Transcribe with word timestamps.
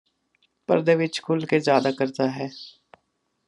ਪਰਦੇ 0.69 0.95
ਵਿੱਚ 0.95 1.21
ਖੁੱਲ 1.21 1.45
ਕੇ 1.45 1.59
ਜਿਆਦਾ 1.59 1.91
ਕਰਦਾ 1.91 2.29
ਹੈ 2.29 2.49